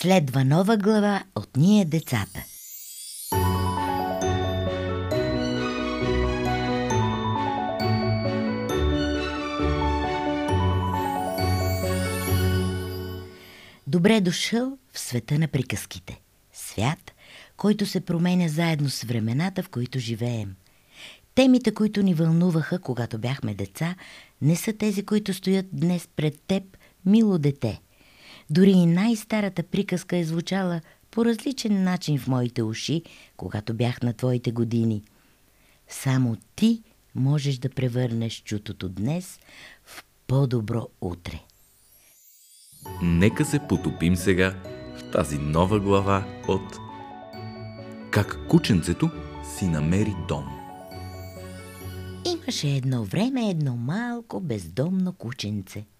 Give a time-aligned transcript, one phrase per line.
[0.00, 2.44] Следва нова глава от Ние децата.
[13.86, 16.20] Добре дошъл в света на приказките.
[16.52, 17.12] Свят,
[17.56, 20.56] който се променя заедно с времената, в които живеем.
[21.34, 23.94] Темите, които ни вълнуваха, когато бяхме деца,
[24.42, 26.62] не са тези, които стоят днес пред теб,
[27.06, 27.80] мило дете–
[28.50, 30.80] дори и най-старата приказка е звучала
[31.10, 33.02] по различен начин в моите уши,
[33.36, 35.02] когато бях на твоите години.
[35.88, 36.82] Само ти
[37.14, 39.38] можеш да превърнеш чутото днес
[39.84, 41.40] в по-добро утре.
[43.02, 44.54] Нека се потопим сега
[44.96, 46.76] в тази нова глава от
[48.10, 49.10] Как кученцето
[49.58, 50.44] си намери дом.
[52.26, 55.84] Имаше едно време едно малко бездомно кученце–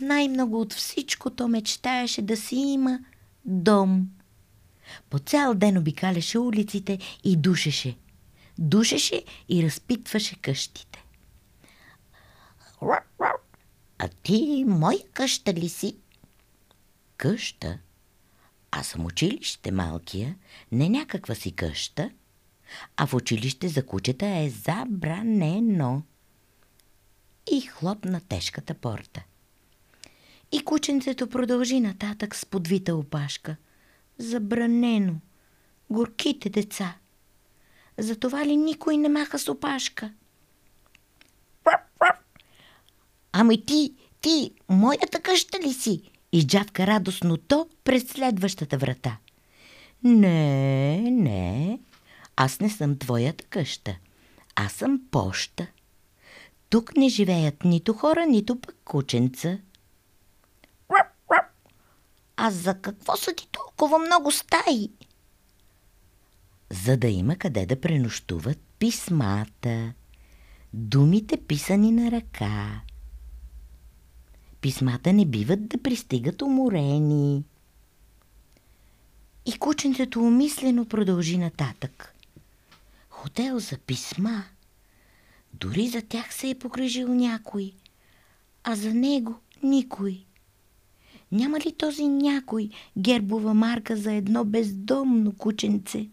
[0.00, 2.98] най-много от всичко то мечтаеше да си има
[3.44, 4.08] дом.
[5.10, 7.96] По цял ден обикаляше улиците и душеше.
[8.58, 11.04] Душеше и разпитваше къщите.
[13.98, 15.96] А ти моя къща ли си?
[17.16, 17.78] Къща?
[18.70, 20.36] Аз съм училище малкия,
[20.72, 22.10] не някаква си къща,
[22.96, 26.02] а в училище за кучета е забранено.
[27.52, 29.22] И хлопна тежката порта.
[30.52, 33.56] И кученцето продължи нататък с подвита опашка.
[34.18, 35.14] Забранено.
[35.90, 36.96] Горките деца.
[37.98, 40.12] Затова ли никой не маха с опашка?
[43.32, 46.02] Ами ти, ти, моята къща ли си?
[46.32, 49.18] Изджавка радостно то през следващата врата.
[50.04, 51.78] Не, не,
[52.36, 53.96] аз не съм твоята къща.
[54.56, 55.66] Аз съм поща.
[56.70, 59.58] Тук не живеят нито хора, нито пък кученца.
[62.40, 64.90] А за какво са ти толкова много стаи?
[66.70, 69.92] За да има къде да пренощуват писмата,
[70.72, 72.80] думите писани на ръка.
[74.60, 77.44] Писмата не биват да пристигат уморени.
[79.46, 82.14] И кученцето умислено продължи нататък.
[83.10, 84.44] Хотел за писма.
[85.54, 87.72] Дори за тях се е погрежил някой,
[88.64, 90.27] а за него никой.
[91.32, 92.68] Няма ли този някой
[92.98, 96.08] гербова марка за едно бездомно кученце?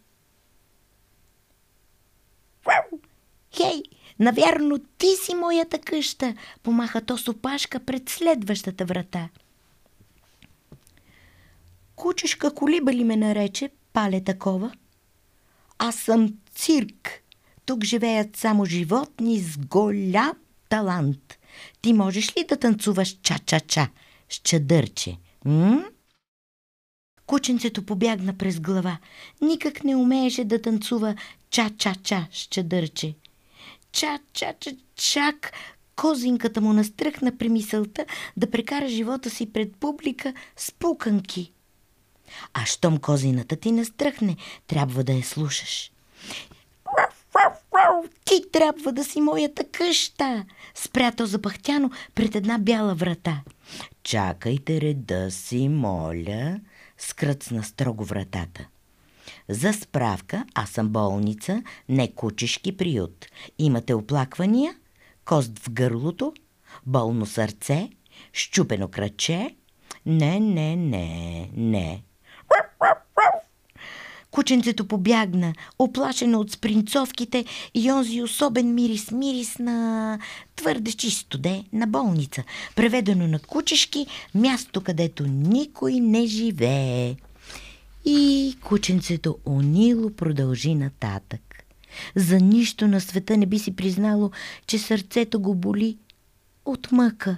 [3.56, 3.84] Хей,
[4.20, 9.30] навярно ти си моята къща, помаха то с опашка пред следващата врата.
[11.96, 14.72] Кучешка колиба ли ме нарече, пале такова?
[15.78, 17.10] Аз съм цирк.
[17.66, 20.34] Тук живеят само животни с голям
[20.70, 21.38] талант.
[21.82, 23.88] Ти можеш ли да танцуваш ча-ча-ча?
[24.36, 25.18] С чадърче.
[25.46, 25.86] М?
[27.26, 28.98] Кученцето побягна през глава.
[29.42, 31.16] Никак не умееше да танцува
[31.52, 33.16] ча-ча-ча с чадърче.
[33.94, 35.52] Ча-ча-ча-чак!
[35.96, 38.06] Козинката му настръхна при мисълта
[38.38, 41.52] да прекара живота си пред публика с пуканки.
[42.54, 44.38] А щом козината ти настръхне,
[44.68, 45.92] трябва да я слушаш.
[48.26, 50.46] Ти трябва да си моята къща!
[50.76, 53.42] Спря то запахтяно пред една бяла врата.
[54.04, 56.60] Чакайте реда си, моля,
[56.98, 58.68] скръцна строго вратата.
[59.50, 63.26] За справка, аз съм болница, не кучешки приют.
[63.60, 64.76] Имате оплаквания?
[65.26, 66.34] Кост в гърлото?
[66.86, 67.90] Болно сърце?
[68.34, 69.56] Щупено кръче?
[70.06, 72.04] Не, не, не, не.
[74.36, 80.20] Кученцето побягна, оплашено от спринцовките и онзи особен мирис, мирис на
[80.56, 82.44] твърде чисто де, на болница,
[82.76, 87.16] преведено на кучешки, място, където никой не живее.
[88.06, 91.64] И кученцето унило продължи нататък.
[92.16, 94.32] За нищо на света не би си признало,
[94.68, 95.98] че сърцето го боли
[96.66, 97.38] от мъка.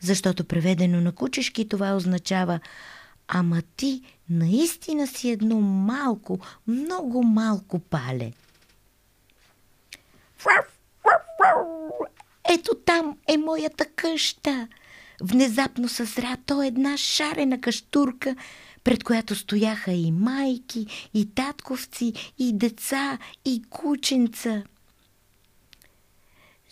[0.00, 2.60] Защото преведено на кучешки това означава
[3.28, 4.02] Ама ти
[4.32, 8.32] наистина си едно малко, много малко пале.
[12.50, 14.68] Ето там е моята къща.
[15.22, 18.36] Внезапно съзря то една шарена каштурка,
[18.84, 24.62] пред която стояха и майки, и татковци, и деца, и кученца.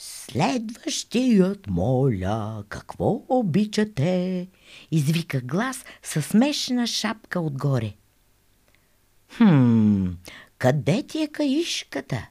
[0.03, 4.49] Следващият, моля, какво обичате?
[4.91, 7.93] Извика глас със смешна шапка отгоре.
[9.37, 10.07] Хм,
[10.59, 12.29] къде ти е каишката?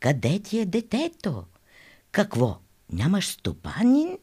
[0.00, 1.44] Къде ти е детето?
[2.12, 2.58] Какво,
[2.92, 4.18] нямаш стопанин?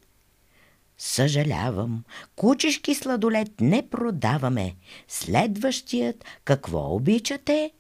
[0.98, 2.04] Съжалявам,
[2.36, 4.76] кучешки сладолет не продаваме.
[5.08, 7.72] Следващият, какво обичате?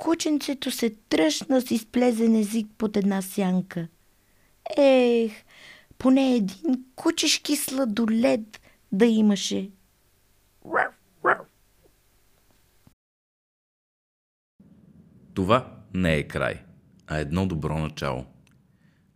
[0.00, 3.88] Кученцето се тръщна с изплезен език под една сянка.
[4.76, 5.32] Ех,
[5.98, 8.60] поне един кучешки сладолет
[8.92, 9.70] да имаше.
[15.34, 16.62] Това не е край,
[17.06, 18.24] а едно добро начало.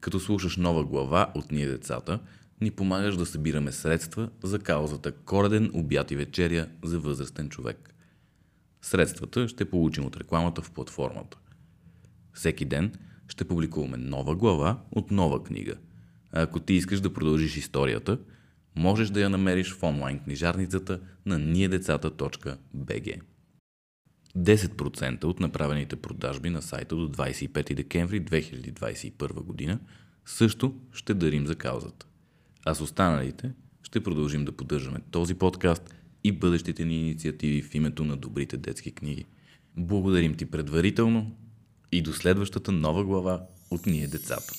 [0.00, 2.20] Като слушаш нова глава от Ние децата,
[2.60, 7.93] ни помагаш да събираме средства за каузата Кореден обяд и вечеря за възрастен човек.
[8.84, 11.38] Средствата ще получим от рекламата в платформата.
[12.32, 12.92] Всеки ден
[13.28, 15.74] ще публикуваме нова глава от нова книга.
[16.32, 18.18] А ако ти искаш да продължиш историята,
[18.76, 23.20] можеш да я намериш в онлайн книжарницата на ниедецата.bg.
[24.38, 29.78] 10% от направените продажби на сайта до 25 декември 2021 година
[30.26, 32.06] също ще дарим за каузата.
[32.64, 33.52] А с останалите
[33.82, 35.94] ще продължим да поддържаме този подкаст
[36.24, 39.24] и бъдещите ни инициативи в името на добрите детски книги.
[39.76, 41.36] Благодарим ти предварително
[41.92, 44.52] и до следващата нова глава от Ние децата.